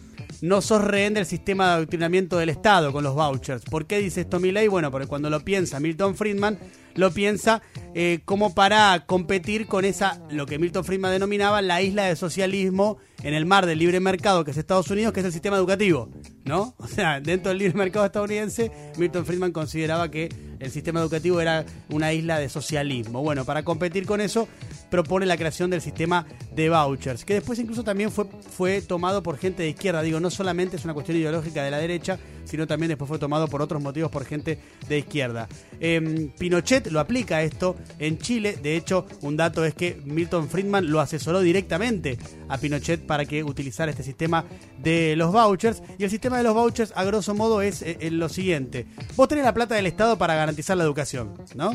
no 0.45 0.61
sos 0.61 0.85
rehén 0.85 1.15
del 1.15 1.25
sistema 1.25 1.69
de 1.69 1.73
adoctrinamiento 1.77 2.37
del 2.37 2.51
Estado 2.51 2.93
con 2.93 3.03
los 3.03 3.15
vouchers. 3.15 3.65
¿Por 3.65 3.87
qué 3.87 3.99
dice 3.99 4.21
esto 4.21 4.41
Milley? 4.41 4.69
Bueno, 4.69 4.91
porque 4.91 5.07
cuando 5.07 5.31
lo 5.31 5.41
piensa 5.41 5.81
Milton 5.81 6.17
Friedman, 6.17 6.59
lo 6.95 7.11
piensa 7.13 7.63
eh, 7.95 8.21
como 8.27 8.55
para 8.55 9.07
competir 9.07 9.67
con 9.67 9.87
esa, 9.87 10.21
lo 10.31 10.45
que 10.45 10.59
Milton 10.59 10.85
Friedman 10.85 11.13
denominaba 11.13 11.63
la 11.63 11.81
isla 11.81 12.05
de 12.05 12.15
socialismo 12.15 12.99
en 13.23 13.33
el 13.33 13.47
mar 13.47 13.65
del 13.65 13.79
libre 13.79 14.01
mercado, 14.01 14.45
que 14.45 14.51
es 14.51 14.59
Estados 14.59 14.91
Unidos, 14.91 15.15
que 15.15 15.21
es 15.21 15.27
el 15.27 15.33
sistema 15.33 15.57
educativo, 15.57 16.11
¿no? 16.45 16.75
O 16.85 16.89
sea, 16.89 17.21
dentro 17.21 17.49
del 17.49 17.59
libre 17.59 17.79
mercado 17.79 18.05
estadounidense, 18.05 18.71
Milton 18.99 19.25
Friedman 19.25 19.53
consideraba 19.53 20.11
que 20.11 20.29
el 20.61 20.71
sistema 20.71 21.01
educativo 21.01 21.41
era 21.41 21.65
una 21.89 22.13
isla 22.13 22.39
de 22.39 22.51
socialismo. 22.51 23.23
Bueno, 23.23 23.47
para 23.47 23.63
competir 23.63 24.05
con 24.05 24.21
eso, 24.21 24.47
propone 24.95 25.27
la 25.27 25.37
creación 25.37 25.71
del 25.71 25.81
sistema 25.81 26.25
de 26.55 26.71
vouchers, 26.71 27.25
que 27.25 27.35
después 27.35 27.59
incluso 27.59 27.83
también 27.83 28.13
fue, 28.13 28.27
fue 28.57 28.81
tomado 28.81 29.25
por 29.25 29.39
gente 29.39 29.65
de 29.65 29.71
izquierda. 29.71 30.03
Digo, 30.03 30.21
no 30.21 30.31
solamente 30.31 30.77
es 30.77 30.85
una 30.85 30.95
cuestión 30.95 31.17
ideológica 31.19 31.65
de 31.65 31.73
la 31.73 31.79
derecha, 31.79 32.17
sino 32.45 32.69
también 32.69 32.91
después 32.91 33.09
fue 33.09 33.19
tomado 33.19 33.49
por 33.49 33.61
otros 33.61 33.83
motivos 33.83 34.09
por 34.09 34.25
gente 34.25 34.61
de 34.89 34.99
izquierda. 34.99 35.49
Em, 35.81 36.31
Pinochet 36.39 36.93
lo 36.93 37.01
aplica 37.01 37.43
esto 37.43 37.75
en 37.99 38.19
Chile. 38.19 38.57
De 38.63 38.77
hecho, 38.77 39.05
un 39.23 39.37
dato 39.37 39.65
es 39.65 39.75
que 39.75 40.01
Milton 40.05 40.49
Friedman 40.49 40.89
lo 40.89 41.01
asesoró 41.01 41.41
directamente 41.41 42.17
a 42.49 42.57
Pinochet 42.59 43.05
para 43.05 43.25
que 43.25 43.43
utilizara 43.43 43.91
este 43.91 44.05
sistema 44.05 44.45
de 44.79 45.17
los 45.17 45.33
vouchers. 45.33 45.83
Y 45.99 46.05
el 46.05 46.11
sistema 46.11 46.37
de 46.37 46.45
los 46.45 46.55
vouchers, 46.55 46.93
a 46.95 47.03
grosso 47.03 47.35
modo, 47.35 47.63
es 47.63 47.83
eh, 47.83 47.99
lo 48.13 48.29
siguiente. 48.29 48.87
Vos 49.17 49.27
tenés 49.27 49.45
la 49.45 49.55
plata 49.55 49.75
del 49.75 49.87
Estado 49.87 50.17
para 50.17 50.37
garantizar 50.37 50.77
la 50.77 50.85
educación, 50.85 51.35
¿no? 51.57 51.73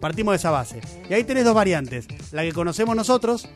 Partimos 0.00 0.32
de 0.32 0.36
esa 0.36 0.50
base. 0.50 0.80
Y 1.08 1.14
ahí 1.14 1.24
tenés 1.24 1.44
dos 1.44 1.54
variantes. 1.54 2.06
La 2.32 2.42
que 2.42 2.52
conocemos 2.52 2.94
nosotros, 2.94 3.48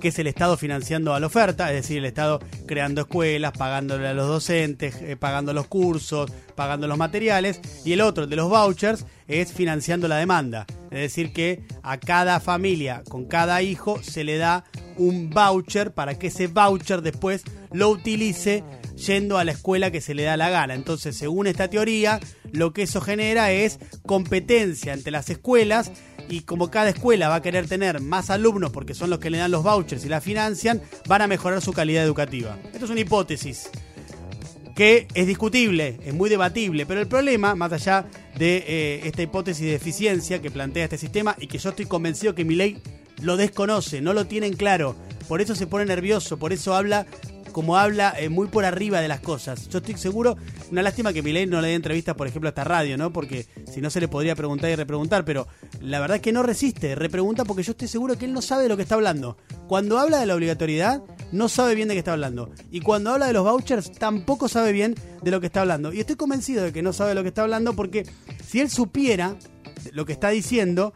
que 0.00 0.08
es 0.08 0.18
el 0.18 0.26
Estado 0.26 0.56
financiando 0.56 1.14
a 1.14 1.20
la 1.20 1.26
oferta, 1.26 1.70
es 1.70 1.82
decir, 1.82 1.98
el 1.98 2.06
Estado 2.06 2.40
creando 2.66 3.02
escuelas, 3.02 3.52
pagándole 3.52 4.08
a 4.08 4.14
los 4.14 4.26
docentes, 4.26 4.96
eh, 5.00 5.16
pagando 5.16 5.52
los 5.52 5.68
cursos, 5.68 6.30
pagando 6.56 6.88
los 6.88 6.98
materiales, 6.98 7.60
y 7.84 7.92
el 7.92 8.00
otro, 8.00 8.26
de 8.26 8.34
los 8.34 8.48
vouchers, 8.48 9.06
es 9.40 9.52
financiando 9.52 10.08
la 10.08 10.16
demanda. 10.16 10.66
Es 10.90 11.00
decir, 11.00 11.32
que 11.32 11.64
a 11.82 11.98
cada 11.98 12.40
familia, 12.40 13.02
con 13.08 13.24
cada 13.24 13.62
hijo, 13.62 14.02
se 14.02 14.24
le 14.24 14.36
da 14.36 14.64
un 14.96 15.30
voucher 15.30 15.94
para 15.94 16.18
que 16.18 16.26
ese 16.26 16.48
voucher 16.48 17.02
después 17.02 17.42
lo 17.72 17.88
utilice 17.88 18.62
yendo 18.96 19.38
a 19.38 19.44
la 19.44 19.52
escuela 19.52 19.90
que 19.90 20.00
se 20.00 20.14
le 20.14 20.24
da 20.24 20.36
la 20.36 20.50
gana. 20.50 20.74
Entonces, 20.74 21.16
según 21.16 21.46
esta 21.46 21.68
teoría, 21.68 22.20
lo 22.52 22.72
que 22.72 22.82
eso 22.82 23.00
genera 23.00 23.52
es 23.52 23.78
competencia 24.06 24.92
entre 24.92 25.12
las 25.12 25.30
escuelas 25.30 25.90
y 26.28 26.40
como 26.40 26.70
cada 26.70 26.90
escuela 26.90 27.28
va 27.28 27.36
a 27.36 27.42
querer 27.42 27.66
tener 27.66 28.00
más 28.00 28.30
alumnos 28.30 28.70
porque 28.70 28.94
son 28.94 29.10
los 29.10 29.18
que 29.18 29.30
le 29.30 29.38
dan 29.38 29.50
los 29.50 29.62
vouchers 29.62 30.04
y 30.04 30.08
la 30.08 30.20
financian, 30.20 30.80
van 31.06 31.22
a 31.22 31.26
mejorar 31.26 31.60
su 31.62 31.72
calidad 31.72 32.04
educativa. 32.04 32.58
Esto 32.72 32.84
es 32.84 32.90
una 32.90 33.00
hipótesis 33.00 33.70
que 34.74 35.06
es 35.14 35.26
discutible, 35.26 35.98
es 36.04 36.14
muy 36.14 36.30
debatible, 36.30 36.86
pero 36.86 37.00
el 37.00 37.06
problema, 37.06 37.54
más 37.54 37.72
allá 37.72 38.06
de 38.38 38.64
eh, 38.66 39.00
esta 39.04 39.22
hipótesis 39.22 39.66
de 39.66 39.74
eficiencia 39.74 40.40
que 40.40 40.50
plantea 40.50 40.84
este 40.84 40.98
sistema 40.98 41.36
y 41.38 41.46
que 41.46 41.58
yo 41.58 41.70
estoy 41.70 41.86
convencido 41.86 42.34
que 42.34 42.44
mi 42.44 42.54
ley 42.54 42.78
lo 43.20 43.36
desconoce, 43.36 44.00
no 44.00 44.14
lo 44.14 44.26
tienen 44.26 44.54
claro, 44.54 44.96
por 45.28 45.40
eso 45.40 45.54
se 45.54 45.66
pone 45.66 45.84
nervioso, 45.84 46.38
por 46.38 46.52
eso 46.52 46.74
habla 46.74 47.06
como 47.52 47.76
habla 47.76 48.14
eh, 48.18 48.28
muy 48.28 48.48
por 48.48 48.64
arriba 48.64 49.00
de 49.00 49.08
las 49.08 49.20
cosas. 49.20 49.68
Yo 49.68 49.78
estoy 49.78 49.96
seguro, 49.96 50.36
una 50.70 50.82
lástima 50.82 51.12
que 51.12 51.22
Milei 51.22 51.46
no 51.46 51.60
le 51.60 51.68
dé 51.68 51.74
entrevistas, 51.74 52.14
por 52.14 52.26
ejemplo, 52.26 52.48
a 52.48 52.50
esta 52.50 52.64
radio, 52.64 52.96
¿no? 52.96 53.12
Porque 53.12 53.46
si 53.70 53.80
no 53.80 53.90
se 53.90 54.00
le 54.00 54.08
podría 54.08 54.34
preguntar 54.34 54.70
y 54.70 54.76
repreguntar, 54.76 55.24
pero 55.24 55.46
la 55.80 56.00
verdad 56.00 56.16
es 56.16 56.22
que 56.22 56.32
no 56.32 56.42
resiste, 56.42 56.94
repregunta 56.94 57.44
porque 57.44 57.62
yo 57.62 57.72
estoy 57.72 57.88
seguro 57.88 58.16
que 58.16 58.24
él 58.24 58.32
no 58.32 58.42
sabe 58.42 58.64
de 58.64 58.68
lo 58.68 58.76
que 58.76 58.82
está 58.82 58.94
hablando. 58.94 59.36
Cuando 59.68 59.98
habla 59.98 60.18
de 60.18 60.26
la 60.26 60.34
obligatoriedad, 60.34 61.02
no 61.30 61.48
sabe 61.48 61.74
bien 61.74 61.88
de 61.88 61.94
qué 61.94 61.98
está 61.98 62.12
hablando. 62.12 62.50
Y 62.70 62.80
cuando 62.80 63.10
habla 63.10 63.26
de 63.26 63.32
los 63.32 63.44
vouchers, 63.44 63.92
tampoco 63.92 64.48
sabe 64.48 64.72
bien 64.72 64.94
de 65.22 65.30
lo 65.30 65.40
que 65.40 65.46
está 65.46 65.60
hablando. 65.60 65.92
Y 65.92 66.00
estoy 66.00 66.16
convencido 66.16 66.64
de 66.64 66.72
que 66.72 66.82
no 66.82 66.92
sabe 66.92 67.10
de 67.10 67.14
lo 67.14 67.22
que 67.22 67.28
está 67.28 67.42
hablando 67.42 67.74
porque 67.74 68.06
si 68.46 68.60
él 68.60 68.70
supiera 68.70 69.36
lo 69.92 70.06
que 70.06 70.12
está 70.12 70.30
diciendo, 70.30 70.92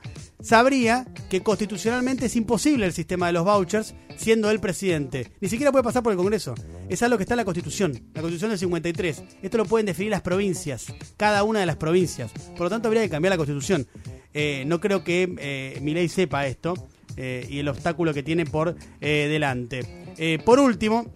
sabría 0.46 1.06
que 1.28 1.42
constitucionalmente 1.42 2.26
es 2.26 2.36
imposible 2.36 2.86
el 2.86 2.92
sistema 2.92 3.26
de 3.26 3.32
los 3.32 3.44
vouchers 3.44 3.94
siendo 4.16 4.48
él 4.50 4.60
presidente. 4.60 5.32
Ni 5.40 5.48
siquiera 5.48 5.72
puede 5.72 5.82
pasar 5.82 6.04
por 6.04 6.12
el 6.12 6.16
Congreso. 6.16 6.54
Es 6.88 7.02
algo 7.02 7.16
que 7.16 7.24
está 7.24 7.34
en 7.34 7.38
la 7.38 7.44
Constitución, 7.44 7.92
la 8.14 8.20
Constitución 8.20 8.50
del 8.50 8.58
53. 8.58 9.24
Esto 9.42 9.58
lo 9.58 9.64
pueden 9.64 9.86
definir 9.86 10.12
las 10.12 10.22
provincias, 10.22 10.86
cada 11.16 11.42
una 11.42 11.60
de 11.60 11.66
las 11.66 11.76
provincias. 11.76 12.30
Por 12.52 12.62
lo 12.62 12.70
tanto, 12.70 12.86
habría 12.86 13.02
que 13.02 13.10
cambiar 13.10 13.32
la 13.32 13.36
Constitución. 13.36 13.88
Eh, 14.32 14.64
no 14.66 14.80
creo 14.80 15.02
que 15.02 15.34
eh, 15.38 16.08
sepa 16.08 16.46
esto 16.46 16.74
eh, 17.16 17.46
y 17.50 17.58
el 17.58 17.68
obstáculo 17.68 18.14
que 18.14 18.22
tiene 18.22 18.46
por 18.46 18.76
delante. 19.00 20.38
por 20.44 20.60
último, 20.60 21.12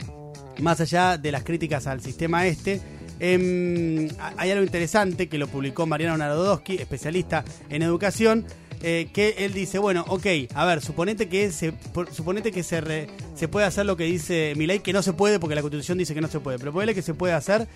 más 0.59 0.81
allá 0.81 1.19
de 1.19 1.31
las 1.31 1.45
críticas 1.45 1.87
al 1.87 2.01
sistema 2.01 2.47
este, 2.47 2.81
em, 3.21 4.09
hay 4.37 4.51
algo 4.51 4.65
interesante 4.65 5.29
que 5.29 5.39
lo 5.39 5.47
publicó 5.47 5.87
Mariano 5.87 6.17
Narodowski, 6.19 6.77
especialista 6.77 7.45
en 7.69 7.83
educación, 7.83 8.47
eh, 8.83 9.09
que 9.13 9.35
él 9.39 9.53
dice, 9.53 9.79
bueno, 9.79 10.05
ok, 10.09 10.27
a 10.55 10.65
ver, 10.65 10.81
suponete 10.81 11.29
que 11.29 11.53
se, 11.53 11.75
suponete 12.13 12.51
que 12.51 12.63
se, 12.63 13.09
se 13.35 13.49
puede 13.49 13.67
hacer 13.67 13.85
lo 13.85 13.97
que 13.97 14.05
dice 14.05 14.55
mi 14.57 14.67
ley, 14.67 14.81
que 14.81 14.93
no 14.93 15.03
se 15.03 15.13
puede 15.13 15.39
porque 15.39 15.55
la 15.55 15.61
constitución 15.61 15.99
dice 15.99 16.15
que 16.15 16.21
no 16.21 16.29
se 16.29 16.41
puede, 16.41 16.59
pero 16.59 16.73
ponele 16.73 16.95
que 16.95 17.03
se 17.03 17.13
puede 17.13 17.35
hacer, 17.35 17.69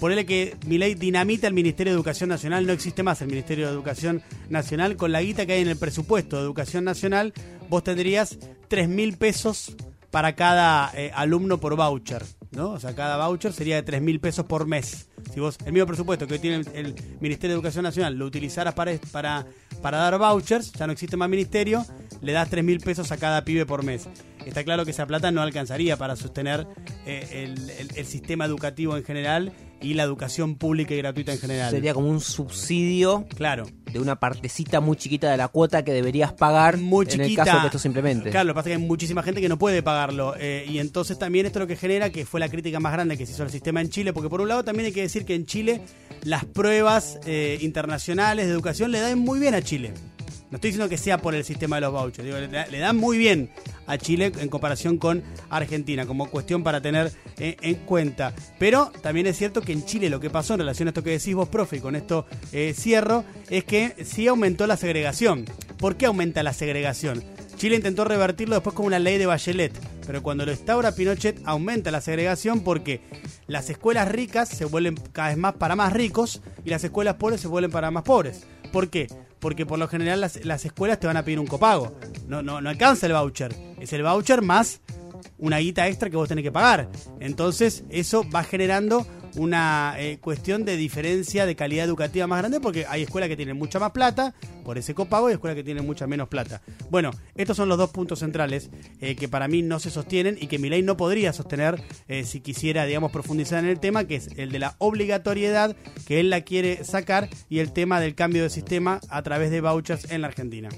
ponele 0.00 0.26
que 0.26 0.56
mi 0.66 0.78
ley 0.78 0.94
dinamita 0.94 1.46
el 1.46 1.54
Ministerio 1.54 1.92
de 1.92 1.96
Educación 1.96 2.30
Nacional, 2.30 2.66
no 2.66 2.72
existe 2.72 3.02
más 3.02 3.20
el 3.22 3.28
Ministerio 3.28 3.66
de 3.66 3.72
Educación 3.72 4.22
Nacional, 4.48 4.96
con 4.96 5.12
la 5.12 5.22
guita 5.22 5.46
que 5.46 5.52
hay 5.52 5.62
en 5.62 5.68
el 5.68 5.76
presupuesto 5.76 6.36
de 6.36 6.42
Educación 6.42 6.84
Nacional, 6.84 7.32
vos 7.68 7.84
tendrías 7.84 8.38
3 8.68 8.88
mil 8.88 9.16
pesos 9.16 9.76
para 10.10 10.34
cada 10.34 10.90
eh, 10.94 11.12
alumno 11.14 11.58
por 11.60 11.76
voucher, 11.76 12.24
¿no? 12.50 12.70
O 12.72 12.80
sea, 12.80 12.94
cada 12.94 13.24
voucher 13.24 13.52
sería 13.52 13.76
de 13.76 13.82
3 13.82 14.02
mil 14.02 14.18
pesos 14.20 14.44
por 14.46 14.66
mes. 14.66 15.08
Si 15.32 15.38
vos 15.38 15.56
el 15.64 15.72
mismo 15.72 15.86
presupuesto 15.86 16.26
que 16.26 16.38
tiene 16.38 16.64
el 16.74 16.94
Ministerio 17.20 17.54
de 17.54 17.58
Educación 17.58 17.84
Nacional 17.84 18.14
lo 18.14 18.26
utilizaras 18.26 18.74
para 18.74 19.46
para 19.80 19.98
dar 19.98 20.18
vouchers, 20.18 20.72
ya 20.72 20.86
no 20.86 20.92
existe 20.92 21.16
más 21.16 21.28
ministerio, 21.28 21.84
le 22.20 22.32
das 22.32 22.48
3 22.50 22.64
mil 22.64 22.80
pesos 22.80 23.12
a 23.12 23.16
cada 23.16 23.44
pibe 23.44 23.66
por 23.66 23.84
mes. 23.84 24.08
Está 24.46 24.64
claro 24.64 24.84
que 24.84 24.90
esa 24.90 25.06
plata 25.06 25.30
no 25.30 25.42
alcanzaría 25.42 25.96
para 25.96 26.16
sostener 26.16 26.66
eh, 27.06 27.54
el, 27.94 28.06
sistema 28.06 28.44
educativo 28.46 28.96
en 28.96 29.04
general 29.04 29.52
y 29.80 29.94
la 29.94 30.02
educación 30.02 30.56
pública 30.56 30.94
y 30.94 30.98
gratuita 30.98 31.32
en 31.32 31.38
general. 31.38 31.70
Sería 31.70 31.94
como 31.94 32.08
un 32.08 32.20
subsidio 32.20 33.26
claro. 33.36 33.66
de 33.92 33.98
una 33.98 34.18
partecita 34.18 34.80
muy 34.80 34.96
chiquita 34.96 35.30
de 35.30 35.36
la 35.36 35.48
cuota 35.48 35.84
que 35.84 35.92
deberías 35.92 36.32
pagar 36.32 36.78
muy 36.78 37.06
en 37.10 37.20
el 37.20 37.34
caso 37.34 37.54
de 37.54 37.60
que 37.60 37.66
esto 37.66 37.78
simplemente. 37.78 38.30
Claro, 38.30 38.46
lo 38.46 38.52
que 38.52 38.56
pasa 38.56 38.70
es 38.70 38.76
que 38.76 38.82
hay 38.82 38.88
muchísima 38.88 39.22
gente 39.22 39.40
que 39.40 39.48
no 39.48 39.58
puede 39.58 39.82
pagarlo. 39.82 40.34
Eh, 40.38 40.66
y 40.68 40.78
entonces 40.78 41.18
también 41.18 41.46
esto 41.46 41.58
lo 41.60 41.66
que 41.66 41.76
genera, 41.76 42.10
que 42.10 42.24
fue 42.24 42.40
la 42.40 42.48
crítica 42.48 42.80
más 42.80 42.92
grande 42.92 43.16
que 43.16 43.26
se 43.26 43.32
hizo 43.32 43.42
al 43.42 43.50
sistema 43.50 43.80
en 43.80 43.90
Chile, 43.90 44.12
porque 44.12 44.28
por 44.28 44.40
un 44.40 44.48
lado 44.48 44.64
también 44.64 44.86
hay 44.86 44.92
que 44.92 45.02
decir 45.02 45.24
que 45.24 45.34
en 45.34 45.46
Chile 45.46 45.82
las 46.22 46.44
pruebas 46.44 47.18
eh, 47.26 47.58
internacionales 47.60 48.46
de 48.46 48.52
educación 48.52 48.90
le 48.90 49.00
dan 49.00 49.18
muy 49.18 49.38
bien 49.38 49.54
a 49.54 49.62
Chile. 49.62 49.92
No 50.50 50.56
estoy 50.56 50.70
diciendo 50.70 50.88
que 50.88 50.98
sea 50.98 51.18
por 51.18 51.36
el 51.36 51.44
sistema 51.44 51.76
de 51.76 51.82
los 51.82 51.92
vouchers, 51.92 52.50
le, 52.50 52.78
dan 52.78 52.96
muy 52.96 53.18
bien 53.18 53.50
a 53.86 53.96
Chile 53.98 54.32
en 54.36 54.48
comparación 54.48 54.98
con 54.98 55.22
Argentina, 55.48 56.06
como 56.06 56.28
cuestión 56.28 56.64
para 56.64 56.80
tener 56.80 57.12
eh, 57.38 57.56
en 57.60 57.76
cuenta. 57.76 58.34
Pero 58.58 58.90
también 59.00 59.28
es 59.28 59.38
cierto 59.38 59.62
que 59.62 59.72
en 59.72 59.84
Chile 59.84 60.10
lo 60.10 60.18
que 60.18 60.28
pasó 60.28 60.54
en 60.54 60.60
relación 60.60 60.88
a 60.88 60.90
esto 60.90 61.04
que 61.04 61.10
decís 61.10 61.36
vos, 61.36 61.48
profe, 61.48 61.76
y 61.76 61.80
con 61.80 61.94
esto 61.94 62.26
eh, 62.52 62.74
cierro, 62.76 63.24
es 63.48 63.62
que 63.62 63.94
sí 64.04 64.26
aumentó 64.26 64.66
la 64.66 64.76
segregación. 64.76 65.44
¿Por 65.78 65.96
qué 65.96 66.06
aumenta 66.06 66.42
la 66.42 66.52
segregación? 66.52 67.22
Chile 67.56 67.76
intentó 67.76 68.04
revertirlo 68.04 68.56
después 68.56 68.74
con 68.74 68.86
una 68.86 68.98
ley 68.98 69.18
de 69.18 69.26
Bachelet, 69.26 69.72
pero 70.06 70.22
cuando 70.22 70.44
lo 70.44 70.52
instaura 70.52 70.94
Pinochet 70.94 71.40
aumenta 71.44 71.90
la 71.90 72.00
segregación 72.00 72.60
porque 72.60 73.00
las 73.46 73.70
escuelas 73.70 74.08
ricas 74.08 74.48
se 74.48 74.64
vuelven 74.64 74.96
cada 75.12 75.28
vez 75.28 75.38
más 75.38 75.54
para 75.54 75.76
más 75.76 75.92
ricos 75.92 76.42
y 76.64 76.70
las 76.70 76.84
escuelas 76.84 77.14
pobres 77.14 77.40
se 77.40 77.48
vuelven 77.48 77.70
para 77.70 77.90
más 77.90 78.02
pobres. 78.02 78.46
¿Por 78.72 78.88
qué? 78.88 79.08
porque 79.40 79.66
por 79.66 79.78
lo 79.78 79.88
general 79.88 80.20
las, 80.20 80.64
escuelas 80.64 81.00
te 81.00 81.06
van 81.06 81.16
a 81.16 81.24
pedir 81.24 81.40
un 81.40 81.46
copago. 81.46 81.96
No, 82.28 82.42
no, 82.42 82.60
no 82.60 82.68
alcanza 82.68 83.06
el 83.06 83.14
voucher. 83.14 83.54
Es 83.80 83.92
el 83.92 84.02
voucher 84.02 84.42
más 84.42 84.80
una 85.38 85.58
guita 85.58 85.88
extra 85.88 86.10
que 86.10 86.16
vos 86.16 86.28
tenés 86.28 86.44
que 86.44 86.52
pagar. 86.52 86.88
Entonces, 87.18 87.84
eso 87.88 88.28
va 88.30 88.44
generando 88.44 89.06
una 89.36 89.94
eh, 89.98 90.18
cuestión 90.20 90.64
de 90.64 90.76
diferencia 90.76 91.46
de 91.46 91.56
calidad 91.56 91.84
educativa 91.84 92.26
más 92.26 92.40
grande 92.40 92.60
porque 92.60 92.86
hay 92.86 93.02
escuelas 93.02 93.28
que 93.28 93.36
tienen 93.36 93.56
mucha 93.56 93.78
más 93.78 93.92
plata 93.92 94.34
por 94.64 94.78
ese 94.78 94.94
copago 94.94 95.28
y 95.28 95.32
escuelas 95.32 95.56
que 95.56 95.64
tienen 95.64 95.86
mucha 95.86 96.06
menos 96.06 96.28
plata. 96.28 96.62
Bueno, 96.90 97.10
estos 97.34 97.56
son 97.56 97.68
los 97.68 97.78
dos 97.78 97.90
puntos 97.90 98.20
centrales 98.20 98.70
eh, 99.00 99.16
que 99.16 99.28
para 99.28 99.48
mí 99.48 99.62
no 99.62 99.78
se 99.80 99.90
sostienen 99.90 100.36
y 100.40 100.46
que 100.46 100.58
mi 100.58 100.68
ley 100.68 100.82
no 100.82 100.96
podría 100.96 101.32
sostener 101.32 101.82
eh, 102.08 102.24
si 102.24 102.40
quisiera, 102.40 102.84
digamos, 102.84 103.10
profundizar 103.10 103.62
en 103.64 103.70
el 103.70 103.80
tema, 103.80 104.04
que 104.04 104.16
es 104.16 104.28
el 104.36 104.52
de 104.52 104.58
la 104.58 104.76
obligatoriedad 104.78 105.76
que 106.06 106.20
él 106.20 106.30
la 106.30 106.42
quiere 106.42 106.84
sacar 106.84 107.28
y 107.48 107.58
el 107.58 107.72
tema 107.72 108.00
del 108.00 108.14
cambio 108.14 108.42
de 108.42 108.50
sistema 108.50 109.00
a 109.08 109.22
través 109.22 109.50
de 109.50 109.60
vouchers 109.60 110.10
en 110.10 110.22
la 110.22 110.28
Argentina. 110.28 110.68